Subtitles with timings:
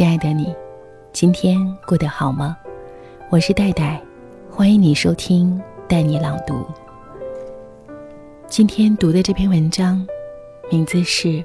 [0.00, 0.56] 亲爱的你，
[1.12, 2.56] 今天过得好吗？
[3.28, 4.02] 我是戴戴，
[4.50, 6.64] 欢迎你收听带你朗读。
[8.46, 10.02] 今天读的这篇文章，
[10.70, 11.28] 名字是《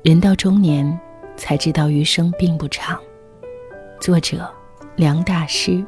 [0.00, 0.98] 人到中年
[1.36, 2.98] 才知道余生并不长》，
[4.00, 4.50] 作者
[4.96, 5.84] 梁大师。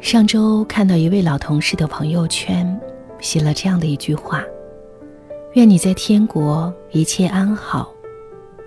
[0.00, 2.80] 上周看到一位老同事的朋友圈，
[3.20, 4.42] 写了这样的一句话
[5.52, 7.92] ：“愿你在天国一切安好。”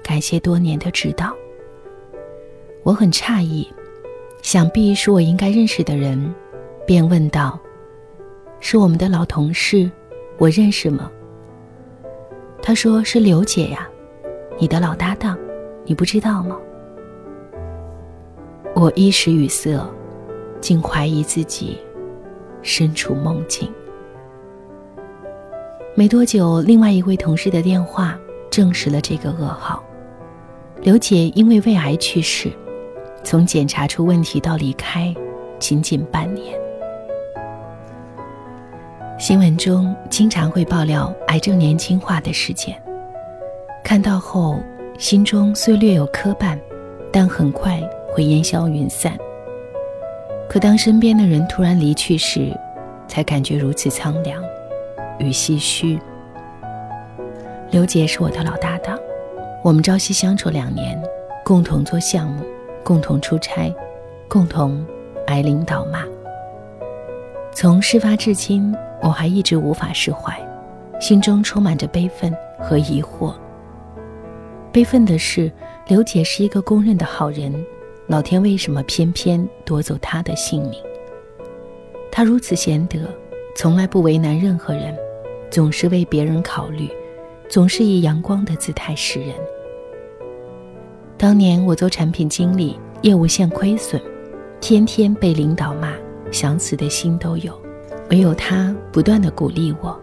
[0.07, 1.33] 感谢多年的指导。
[2.83, 3.67] 我很诧异，
[4.43, 6.31] 想必是我应该认识的人，
[6.85, 7.59] 便问道
[8.61, 9.89] ：“是我们的老同事，
[10.37, 11.11] 我认识吗？”
[12.61, 13.89] 他说：“是刘姐呀，
[14.59, 15.35] 你的老搭档，
[15.85, 16.55] 你不知道吗？”
[18.75, 19.83] 我一时语塞。
[20.61, 21.77] 竟怀疑自己
[22.63, 23.71] 身处梦境。
[25.93, 29.83] 没多久，另外一位同事的电话证实了这个噩耗：
[30.85, 32.47] 刘姐因为胃癌去世，
[33.23, 35.11] 从检查出问题到离开，
[35.57, 36.55] 仅仅半年。
[39.17, 42.79] 新闻中经常会爆料癌症年轻化的事件，
[43.83, 44.59] 看到后
[44.99, 46.55] 心中虽略有磕绊，
[47.11, 47.81] 但很快
[48.13, 49.17] 会烟消云散。
[50.47, 52.55] 可当身边的人突然离去时，
[53.07, 54.39] 才感觉如此苍凉
[55.17, 55.99] 与唏嘘。
[57.71, 58.94] 刘杰是我的老搭档，
[59.65, 61.01] 我们朝夕相处两年，
[61.43, 62.45] 共同做项目，
[62.83, 63.75] 共同出差，
[64.27, 64.85] 共同
[65.25, 66.03] 挨领导骂。
[67.51, 68.71] 从事发至今，
[69.01, 70.39] 我还一直无法释怀，
[71.01, 73.33] 心中充满着悲愤和疑惑。
[74.71, 75.51] 悲愤的是，
[75.87, 77.51] 刘姐是一个公认的好人。
[78.05, 80.79] 老天为什么偏偏夺走她的性命？
[82.11, 82.99] 她如此贤德，
[83.55, 84.95] 从来不为难任何人，
[85.49, 86.87] 总是为别人考虑，
[87.49, 89.33] 总是以阳光的姿态示人。
[91.17, 94.01] 当年我做产品经理，业务线亏损，
[94.59, 95.93] 天天被领导骂，
[96.29, 97.57] 想死的心都有。
[98.09, 99.97] 唯有他不断的鼓励我，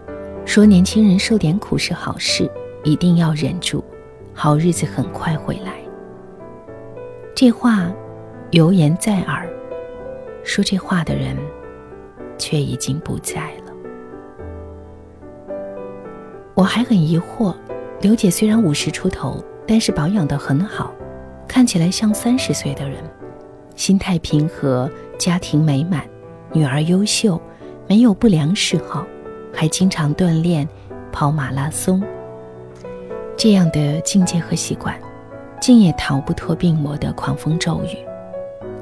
[0.46, 2.50] 说年轻人受点苦是好事，
[2.82, 3.84] 一定要忍住，
[4.32, 5.74] 好日子很快会来。
[7.34, 7.92] 这话，
[8.50, 9.46] 犹言在耳，
[10.42, 11.36] 说这话的人，
[12.38, 13.72] 却已经不在了。
[16.54, 17.54] 我还很疑惑，
[18.00, 20.92] 刘姐虽然五十出头，但是保养的很好，
[21.52, 22.96] 看起来像三十岁的人，
[23.76, 26.02] 心态平和，家庭美满，
[26.50, 27.38] 女儿优秀，
[27.86, 29.04] 没有不良嗜好，
[29.52, 30.66] 还经常锻炼，
[31.12, 32.02] 跑马拉松。
[33.36, 34.98] 这样的境界和习惯。
[35.60, 37.96] 竟也逃不脱病魔的狂风骤雨，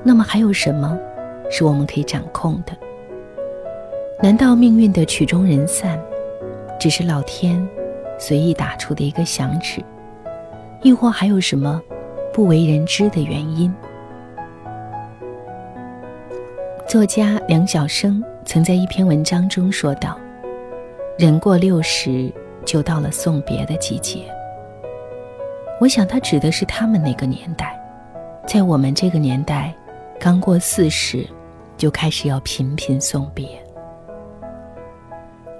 [0.03, 0.97] 那么还有什么
[1.51, 2.73] 是我们可以掌控的？
[4.23, 6.01] 难道命运的曲终人散，
[6.79, 7.69] 只是老天
[8.19, 9.83] 随意打出的一个响指？
[10.83, 11.83] 亦或还有什么
[12.33, 13.73] 不为人知的原因？
[16.87, 20.17] 作家梁晓声曾在一篇文章中说道
[21.19, 22.33] ：“人过六十，
[22.65, 24.25] 就到了送别的季节。”
[25.81, 27.79] 我想，他指的是他们那个年代，
[28.47, 29.75] 在我们这个年代，
[30.19, 31.27] 刚过四十，
[31.77, 33.49] 就开始要频频送别。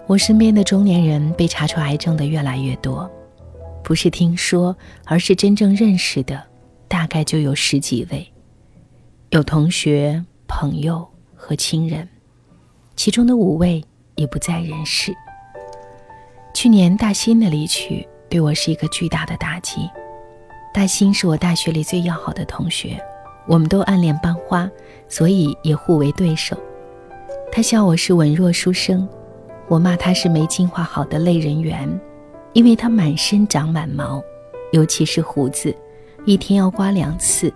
[0.07, 3.11] 我身边的中年人被查出癌症的越来越多，
[3.83, 6.43] 不是听说，而是真正认识的，
[6.91, 8.27] 大概就有十几位，
[9.29, 11.07] 有同学、朋友
[11.37, 12.09] 和亲人，
[12.97, 13.81] 其中的五位
[14.17, 15.15] 已不在人世。
[16.53, 19.89] 去年大新的离去，对我是一个巨大的打击。
[20.75, 23.01] 大兴是我大学里最要好的同学，
[23.47, 24.69] 我们都暗恋班花，
[25.07, 26.57] 所以也互为对手。
[27.53, 29.09] 他笑我是文弱书生，
[29.69, 31.89] 我骂他是没进化好的类人猿，
[32.53, 34.21] 因为他满身长满毛，
[34.73, 35.73] 尤其是胡子，
[36.31, 37.53] 一天要刮两次，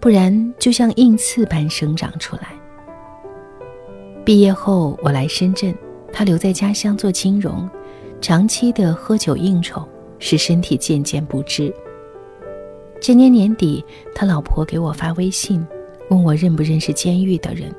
[0.00, 2.48] 不然就像硬刺般生长出来。
[4.24, 5.72] 毕业后我来深圳，
[6.12, 7.70] 他留在家乡做金融，
[8.20, 9.88] 长期的喝酒应酬，
[10.18, 11.72] 使身体渐渐不支。
[13.00, 15.64] 今年年底，他老婆给我发微信，
[16.10, 17.72] 问我认不认识监狱的人，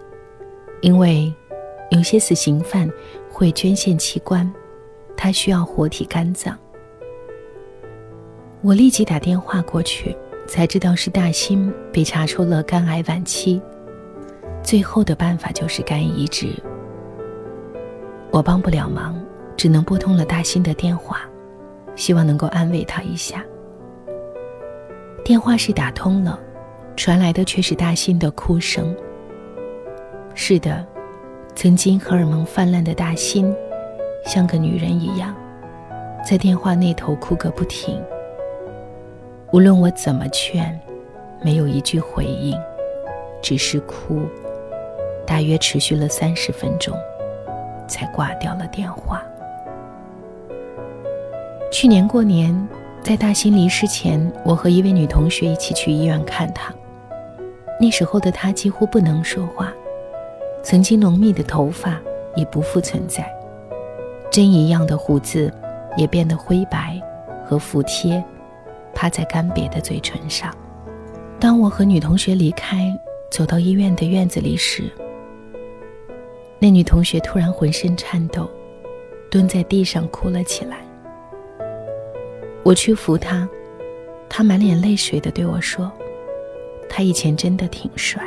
[0.79, 1.29] 因为
[1.91, 2.89] 有些死刑犯
[3.29, 4.49] 会捐献器官，
[5.17, 6.57] 他需要活体肝脏。
[8.65, 10.17] 我立即打电话过去，
[10.47, 13.61] 才知道是大新被查出了肝癌晚期，
[14.63, 16.47] 最后的办法就是肝移植。
[18.31, 19.23] 我帮不了忙，
[19.55, 21.29] 只能拨通了大新的电话，
[21.95, 23.45] 希望能够安慰他一下。
[25.23, 26.39] 电话是打通了，
[26.95, 28.95] 传来的却是大新的哭声。
[30.33, 30.83] 是的，
[31.53, 33.55] 曾经荷尔蒙泛滥的大新，
[34.25, 35.35] 像个女人一样，
[36.27, 38.03] 在电话那头哭个不停。
[39.51, 40.77] 无论我怎么劝，
[41.41, 42.59] 没有一句回应，
[43.41, 44.21] 只是哭。
[45.25, 46.95] 大约持续了三十分钟，
[47.87, 49.23] 才挂掉了电话。
[51.71, 52.67] 去年过年，
[53.01, 56.73] 在大新离世前，我和一位女同学一起去医院看她。
[57.79, 59.73] 那时候的她几乎不能说话，
[60.61, 61.99] 曾经浓密的头发
[62.35, 63.27] 已不复存在，
[64.29, 65.51] 针一样的胡子
[65.97, 67.01] 也变得灰白
[67.45, 68.23] 和服帖，
[68.95, 70.51] 趴在干瘪的嘴唇上。
[71.39, 72.91] 当我和女同学离开，
[73.29, 74.89] 走到医院的院子里时，
[76.57, 78.49] 那女同学突然浑身颤抖，
[79.29, 80.77] 蹲在地上哭了起来。
[82.63, 83.47] 我去扶她，
[84.27, 85.91] 她满脸泪水的对我说
[86.89, 88.23] ：“他以前真的挺帅。”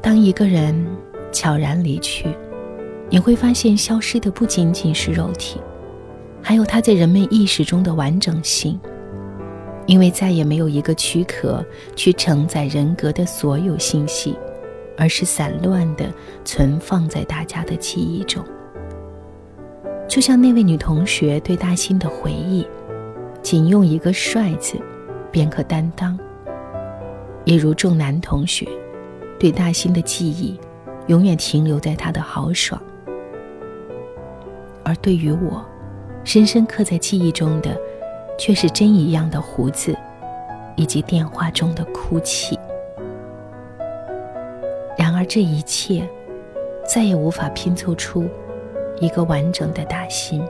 [0.00, 0.86] 当一个人
[1.30, 2.34] 悄然离去，
[3.10, 5.60] 你会发现消失的不仅仅是肉体，
[6.42, 8.78] 还有他在人们意识中的完整性，
[9.86, 11.64] 因为再也没有一个躯壳
[11.94, 14.36] 去承载人格的所有信息，
[14.96, 16.12] 而是散乱的
[16.44, 18.42] 存放在大家的记忆中。
[20.08, 22.66] 就像那位女同学对大兴的回忆，
[23.42, 24.78] 仅用一个“帅”字，
[25.30, 26.16] 便可担当；
[27.44, 28.66] 也如众男同学
[29.38, 30.58] 对大兴的记忆，
[31.08, 32.80] 永远停留在他的豪爽。
[34.82, 35.62] 而对于我，
[36.28, 37.74] 深深刻在记忆中的，
[38.38, 39.96] 却是针一样的胡子，
[40.76, 42.58] 以及电话中的哭泣。
[44.94, 46.06] 然而这一切，
[46.86, 48.28] 再也无法拼凑出。
[49.00, 50.44] 一个完整的大心。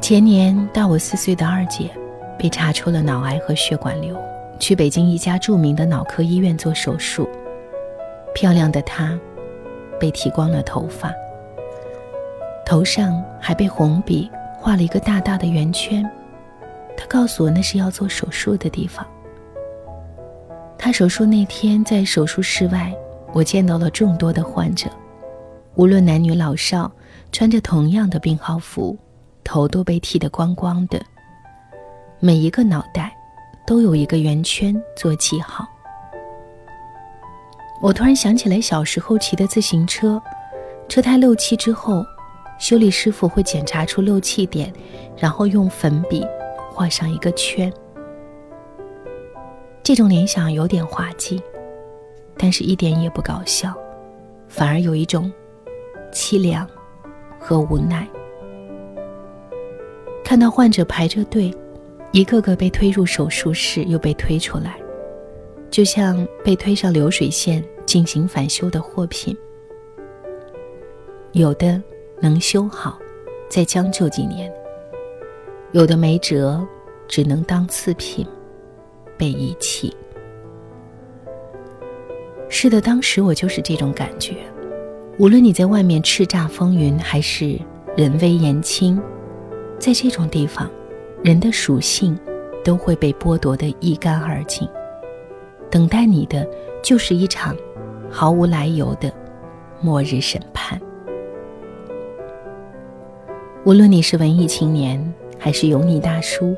[0.00, 1.90] 前年大我四岁的二姐
[2.38, 4.16] 被查出了脑癌和血管瘤，
[4.58, 7.28] 去北京一家著名的脑科医院做手术。
[8.34, 9.18] 漂亮的她
[9.98, 11.12] 被剃光了头发，
[12.64, 16.08] 头上还被红笔画了一个大大的圆圈。
[16.96, 19.06] 他告诉我那是要做手术的地方。
[20.78, 22.94] 他手术那天，在手术室外，
[23.32, 24.88] 我见到了众多的患者，
[25.74, 26.90] 无论男女老少，
[27.32, 28.96] 穿着同样的病号服，
[29.42, 31.00] 头都被剃得光光的，
[32.20, 33.12] 每一个脑袋
[33.66, 35.66] 都有一个圆圈做记号。
[37.80, 40.20] 我突然想起来小时候骑的自行车，
[40.88, 42.04] 车胎漏气之后，
[42.58, 44.72] 修理师傅会检查出漏气点，
[45.16, 46.26] 然后用粉笔
[46.72, 47.70] 画上一个圈。
[49.82, 51.42] 这种联想有点滑稽，
[52.38, 53.74] 但是一点也不搞笑，
[54.48, 55.30] 反而有一种
[56.10, 56.66] 凄凉
[57.38, 58.08] 和无奈。
[60.24, 61.54] 看到患者排着队，
[62.12, 64.76] 一个个被推入手术室，又被推出来，
[65.74, 69.36] 就像被推上流水线进行返修的货品。
[71.32, 71.82] 有的
[72.20, 72.96] 能修好，
[73.48, 74.48] 再将就几年；
[75.72, 76.64] 有的没辙，
[77.08, 78.24] 只能当次品。
[79.18, 79.92] 被遗弃。
[82.48, 84.36] 是的，当时我就是这种感觉。
[85.18, 87.58] 无论你在外面叱咤风云，还是
[87.96, 89.02] 人微言轻，
[89.80, 90.70] 在这种地方，
[91.24, 92.16] 人的属性
[92.62, 94.68] 都会被剥夺得一干二净。
[95.74, 96.48] 等待你的，
[96.84, 97.56] 就是一场
[98.08, 99.12] 毫无来由的
[99.80, 100.80] 末日审判。
[103.64, 106.54] 无论你是文艺青年，还是油腻大叔。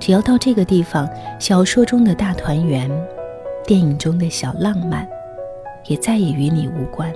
[0.00, 1.06] 只要到这个地方，
[1.38, 2.90] 小说中的大团圆，
[3.66, 5.06] 电影中的小浪漫，
[5.84, 7.12] 也再也与你无关。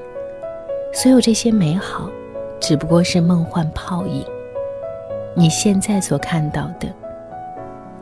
[0.93, 2.11] 所有这些美好，
[2.61, 4.23] 只不过是梦幻泡影。
[5.35, 6.89] 你现在所看到的，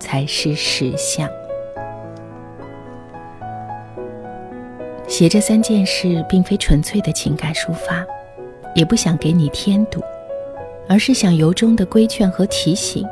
[0.01, 1.31] 才是实相。
[5.21, 8.03] 写这三件事，并非纯粹的情感抒发，
[8.75, 10.01] 也不想给你添堵，
[10.89, 13.07] 而是想由衷的规劝和提醒。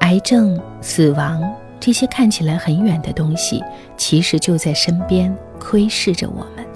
[0.00, 1.40] 癌症、死亡
[1.78, 3.62] 这些看起来很远的东西，
[3.96, 6.66] 其实就在身边窥视着我们。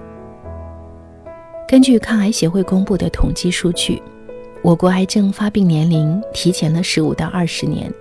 [1.66, 4.00] 根据抗癌协会公布的统计数据，
[4.62, 7.92] 我国癌症发病年龄提前了十五到二十年。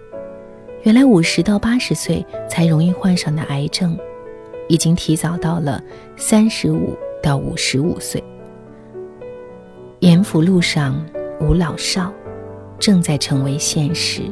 [0.84, 3.98] 原来五十到八十岁才容易患上的癌症，
[4.68, 5.82] 已经提早到了
[6.16, 8.24] 三十五到五十五岁。
[10.00, 11.04] 严府路上
[11.40, 12.14] 无老少，
[12.80, 14.24] 正在成为现实。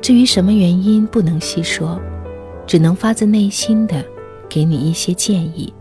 [0.00, 2.00] 至于什么原因不能细说，
[2.66, 4.04] 只能发自内心的
[4.48, 5.72] 给你一些建议。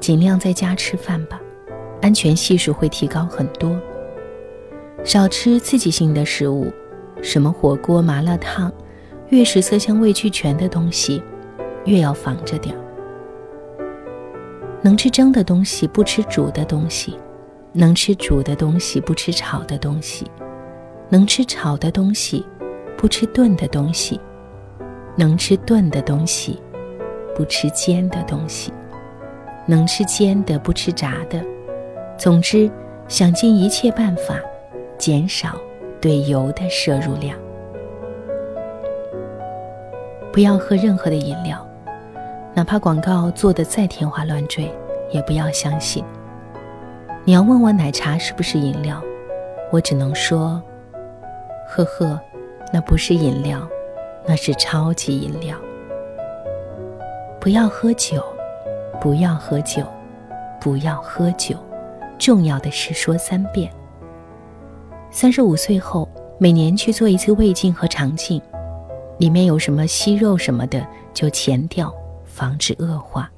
[0.00, 1.40] 尽量在家吃饭吧，
[2.02, 3.78] 安全系数会提高很多。
[5.04, 6.72] 少吃刺激性的食物，
[7.22, 8.72] 什么火锅、麻辣烫，
[9.30, 11.22] 越是色香味俱全的东西，
[11.84, 12.80] 越要防着点儿。
[14.80, 17.12] 能吃蒸的东西，不吃煮的东西；
[17.72, 20.24] 能吃煮的东西，不吃炒的东西；
[21.10, 22.46] 能吃炒的东西，
[22.96, 24.18] 不吃炖的东西；
[25.16, 26.58] 能吃炖的东西，
[27.36, 28.72] 不吃煎的东西；
[29.66, 31.44] 能吃煎的，不吃炸的。
[32.16, 32.70] 总之，
[33.08, 34.36] 想尽一切办法
[34.96, 35.60] 减少
[36.00, 37.38] 对油的摄入量。
[40.38, 41.66] 不要喝任何的饮料，
[42.54, 44.72] 哪怕广告做的再天花乱坠，
[45.10, 46.04] 也不要相信。
[47.24, 49.02] 你要问我奶茶是不是饮料，
[49.72, 50.62] 我只能说，
[51.68, 52.20] 呵呵，
[52.72, 53.68] 那不是饮料，
[54.28, 55.56] 那是超级饮料。
[57.40, 58.22] 不要喝酒，
[59.00, 59.82] 不要喝酒，
[60.60, 61.56] 不要喝酒。
[62.16, 63.68] 重要的是说三遍。
[65.10, 68.40] 三十五岁后，每年去做一次胃镜和肠镜。
[69.18, 71.92] 里面有什么息肉什么的，就前掉，
[72.24, 73.30] 防止恶化。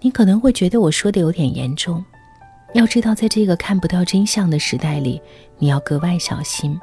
[0.00, 2.04] 你可能会觉得我说的有点严重，
[2.74, 5.22] 要知道，在这个看不到真相的时代里，
[5.58, 6.78] 你要格外小心。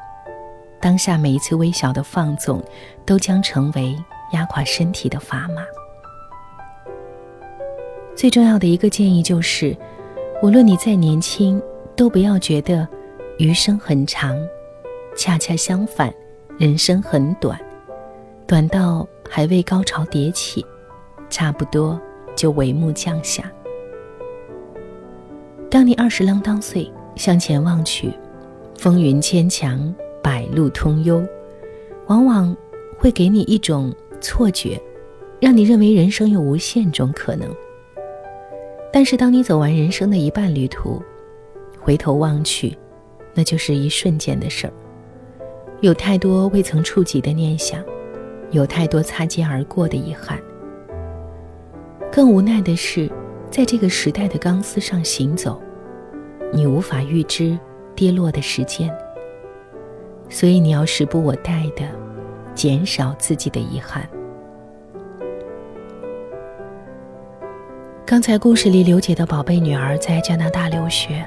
[0.80, 2.64] 当下每一次微小的放纵，
[3.06, 3.96] 都将成为
[4.32, 5.62] 压垮身体的砝码。
[8.16, 9.78] 最重要的一个建议就是，
[10.42, 11.62] 无论你再年轻，
[11.96, 12.88] 都不要觉得
[13.38, 14.36] 余生很长，
[15.16, 16.12] 恰恰相反。
[16.58, 17.60] 人生很短，
[18.46, 20.64] 短到还未高潮迭起，
[21.30, 22.00] 差不多
[22.36, 23.52] 就帷幕降下。
[25.70, 28.14] 当你二十啷当岁，向前望去，
[28.78, 31.26] 风云牵强，百路通幽，
[32.08, 32.56] 往往
[32.98, 34.80] 会给你一种错觉，
[35.40, 37.50] 让你认为人生有无限种可能。
[38.94, 41.02] 但是，当你走完人生的一半旅途，
[41.80, 42.78] 回头望去，
[43.34, 44.74] 那就是一瞬间的事儿。
[45.82, 47.84] 有太多未曾触及的念想，
[48.52, 50.40] 有太多擦肩而过的遗憾。
[52.12, 53.10] 更无奈的是，
[53.50, 55.60] 在这个时代的钢丝上行走，
[56.54, 57.58] 你无法预知
[57.96, 58.96] 跌落的时间，
[60.30, 61.84] 所以你要时不我待的
[62.54, 64.08] 减少自己的遗憾。
[68.06, 71.26] 刚才故事里，刘姐的宝贝女儿在加拿大留学，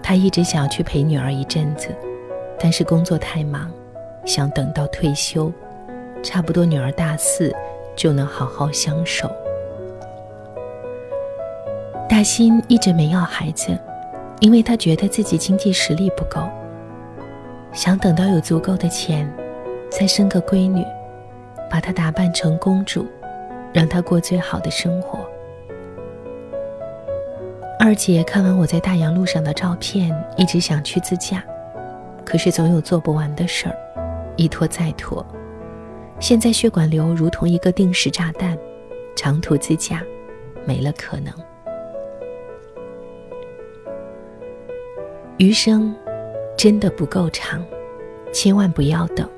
[0.00, 1.88] 她一直想去陪女儿一阵子。
[2.62, 3.68] 但是工作太忙，
[4.24, 5.52] 想等到退休，
[6.22, 7.52] 差不多女儿大四
[7.96, 9.28] 就能好好相守。
[12.08, 13.76] 大新一直没要孩子，
[14.38, 16.40] 因为他觉得自己经济实力不够，
[17.72, 19.28] 想等到有足够的钱，
[19.90, 20.86] 再生个闺女，
[21.68, 23.04] 把她打扮成公主，
[23.72, 25.18] 让她过最好的生活。
[27.80, 31.42] 二姐看完我在大洋路上的照片，一直想去自驾。
[32.32, 33.76] 可是总有做不完的事儿，
[34.36, 35.22] 一拖再拖。
[36.18, 38.56] 现在血管瘤如同一个定时炸弹，
[39.14, 40.02] 长途自驾
[40.64, 41.30] 没了可能。
[45.36, 45.94] 余生
[46.56, 47.62] 真的不够长，
[48.32, 49.28] 千万不要等。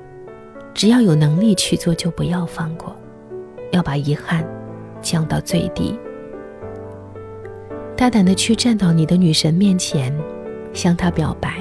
[0.73, 2.95] 只要有能力去做，就不要放过，
[3.73, 4.47] 要把遗憾
[5.01, 5.99] 降到最低。
[7.97, 10.17] 大胆的去站到你的女神面前，
[10.71, 11.55] 向她表白。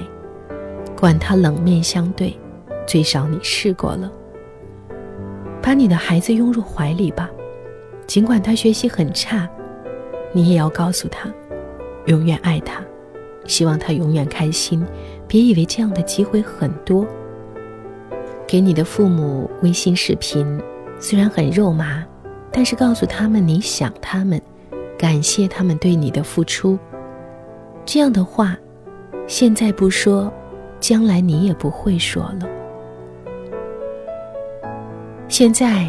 [1.05, 2.35] 管他冷面相对，
[2.87, 4.11] 最少你试过了。
[5.61, 7.31] 把你的孩子拥入怀里吧，
[8.07, 9.47] 尽管他学习很差，
[10.33, 11.29] 你也要告诉他，
[12.07, 12.83] 永远爱他，
[13.45, 14.83] 希望他永远开心。
[15.29, 17.07] 别以为这样的机会很多。
[18.47, 20.59] 给你的父母微信视频，
[20.99, 22.03] 虽然很肉麻，
[22.51, 24.41] 但是告诉他们你想他们，
[24.97, 26.79] 感谢他们对你的付出。
[27.85, 28.57] 这样的话，
[29.27, 30.33] 现在不说。
[30.87, 32.47] 将来你也不会说了。
[35.29, 35.89] 现在，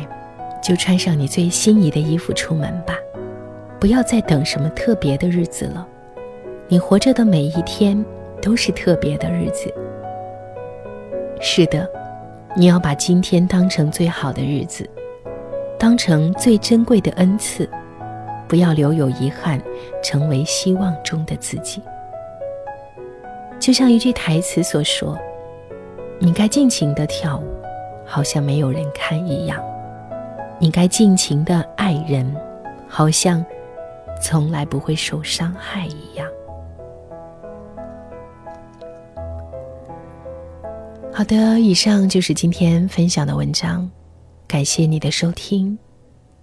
[0.63, 2.95] 就穿上你最心仪的衣服出门吧，
[3.77, 5.85] 不要再等什么特别的日子了。
[6.69, 8.05] 你活着的每一天
[8.41, 9.69] 都是特别的日子。
[11.41, 11.85] 是的，
[12.55, 14.89] 你要把今天当成最好的日子，
[15.77, 17.69] 当成最珍贵的恩赐，
[18.47, 19.61] 不要留有遗憾，
[20.01, 21.81] 成为希望中的自己。
[23.65, 25.17] 就像一句台词所说
[26.21, 27.43] ：“你该尽情的跳舞，
[28.05, 29.59] 好像没有人看一样；
[30.59, 32.31] 你该尽情的爱人，
[32.87, 33.43] 好像
[34.21, 36.29] 从来不会受伤害一样。”
[41.11, 43.89] 好的，以上就是今天分享的文章，
[44.47, 45.75] 感谢你的收听，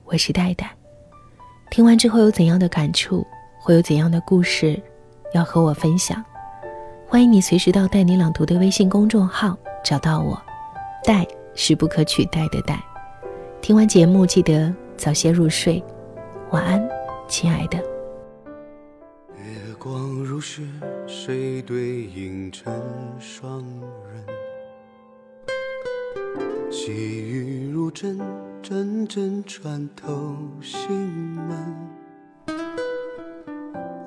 [0.07, 0.69] 我是戴戴。
[1.71, 3.25] 听完之后有怎样的感触，
[3.61, 4.83] 会有怎样的故事
[5.33, 6.21] 要和我分享？
[7.12, 9.54] 欢迎你随时到带你朗读的微信公众号
[9.85, 10.42] 找到我，
[11.04, 12.83] 带是不可取代的带。
[13.61, 15.85] 听完节目记得早些入睡，
[16.52, 16.83] 晚安。
[17.28, 17.76] 亲爱的。
[19.37, 20.62] 月光如雪，
[21.07, 22.73] 谁对影成
[23.21, 23.62] 双
[24.11, 24.25] 人？
[26.71, 28.19] 细雨如针，
[28.62, 32.01] 阵阵穿透心门。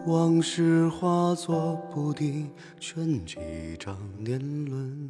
[0.07, 2.47] 往事化作不定
[2.79, 3.37] 圈，几
[3.79, 5.09] 张年轮，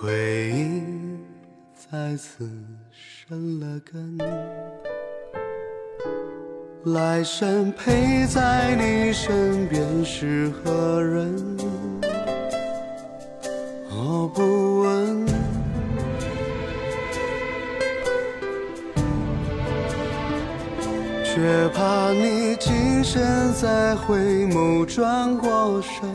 [0.00, 0.82] 回忆
[1.74, 2.48] 再次
[2.92, 4.16] 生了根。
[6.84, 11.34] 来生陪在你身边是何人？
[13.90, 15.26] 我不问，
[21.40, 24.18] 却怕你今生再回
[24.48, 26.06] 眸转过身，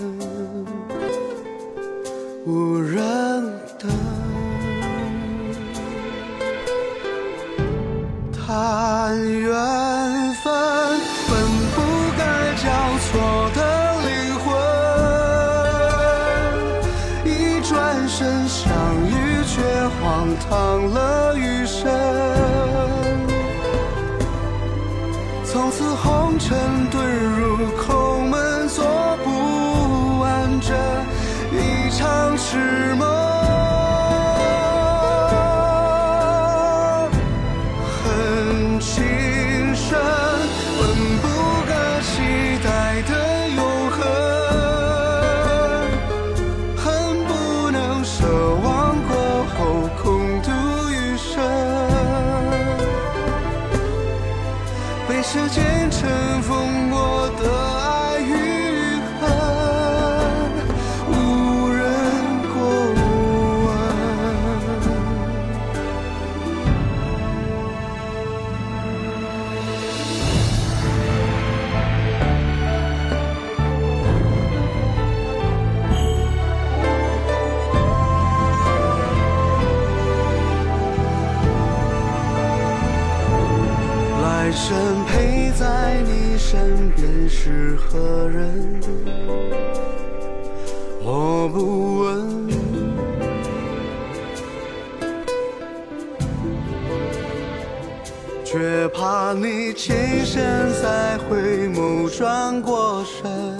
[2.45, 3.01] 无人
[3.79, 3.89] 等。
[8.33, 9.51] 叹缘
[10.43, 10.53] 分，
[11.27, 11.33] 本
[11.73, 11.81] 不
[12.15, 12.21] 该
[12.61, 12.69] 交
[13.01, 13.59] 错的
[14.05, 14.07] 灵
[14.43, 14.45] 魂，
[17.25, 17.33] 一
[17.67, 17.73] 转
[18.07, 18.63] 身相
[19.07, 19.55] 遇，却
[19.89, 20.03] 荒
[20.47, 22.04] 唐了余生。
[87.75, 88.79] 何人？
[91.03, 92.47] 我不问，
[98.43, 100.41] 却怕你今生
[100.81, 103.57] 再回眸转过身，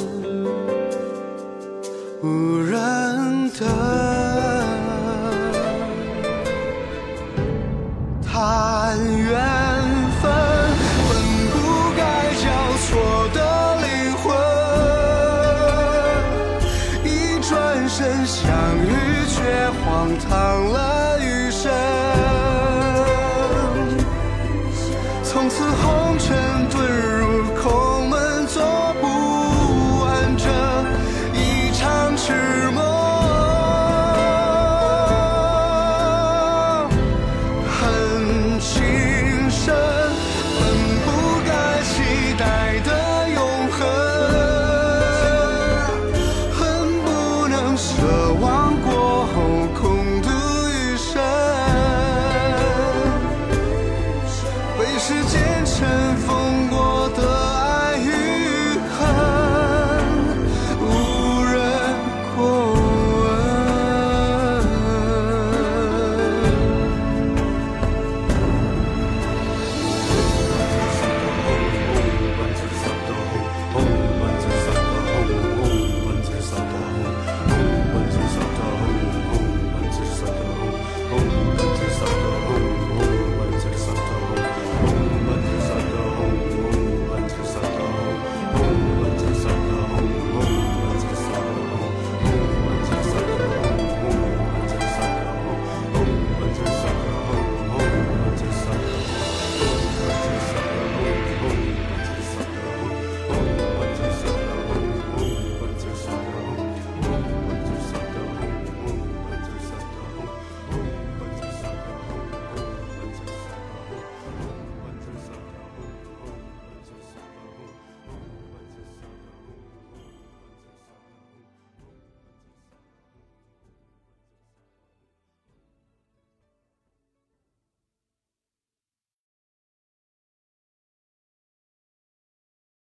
[2.24, 3.68] 无人等。
[8.24, 8.75] 他